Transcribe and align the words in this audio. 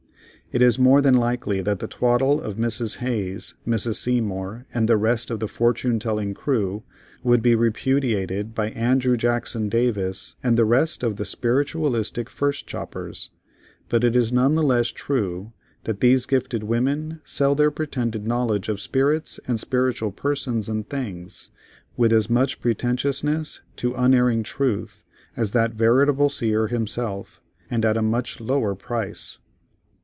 It 0.53 0.61
is 0.61 0.77
more 0.77 1.01
than 1.01 1.13
likely 1.13 1.61
that 1.61 1.79
the 1.79 1.87
twaddle 1.87 2.41
of 2.41 2.57
Mrs. 2.57 2.97
Hayes, 2.97 3.53
Mrs. 3.65 3.95
Seymour, 3.95 4.65
and 4.73 4.85
the 4.89 4.97
rest 4.97 5.31
of 5.31 5.39
the 5.39 5.47
fortune 5.47 5.97
telling 5.97 6.33
crew, 6.33 6.83
would 7.23 7.41
be 7.41 7.55
repudiated 7.55 8.53
by 8.53 8.71
Andrew 8.71 9.15
Jackson 9.15 9.69
Davis 9.69 10.35
and 10.43 10.57
the 10.57 10.65
rest 10.65 11.03
of 11.03 11.15
the 11.15 11.23
spiritualistic 11.23 12.27
firstchoppers, 12.29 13.29
but 13.87 14.03
it 14.03 14.13
is 14.13 14.33
none 14.33 14.55
the 14.55 14.61
less 14.61 14.87
true 14.89 15.53
that 15.85 16.01
these 16.01 16.25
gifted 16.25 16.63
women 16.63 17.21
sell 17.23 17.55
their 17.55 17.71
pretended 17.71 18.27
knowledge 18.27 18.67
of 18.67 18.81
spirits 18.81 19.39
and 19.47 19.57
spiritual 19.57 20.11
persons 20.11 20.67
and 20.67 20.89
things, 20.89 21.49
with 21.95 22.11
as 22.11 22.29
much 22.29 22.59
pretentiousness 22.59 23.61
to 23.77 23.93
unerring 23.93 24.43
truth, 24.43 25.05
as 25.37 25.51
that 25.51 25.75
veritable 25.75 26.27
seer 26.27 26.67
himself, 26.67 27.39
and 27.69 27.85
at 27.85 27.95
a 27.95 28.01
much 28.01 28.41
lower 28.41 28.75
price. 28.75 29.37